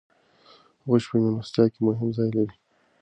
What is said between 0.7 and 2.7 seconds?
غوښه په میلمستیاوو کې مهم ځای لري.